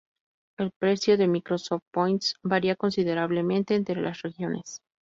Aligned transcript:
El 0.57 0.71
precio 0.71 1.15
de 1.15 1.27
Microsoft 1.27 1.83
Points 1.91 2.33
varía 2.41 2.75
considerablemente 2.75 3.75
entre 3.75 4.01
las 4.01 4.23
regiones. 4.23 4.81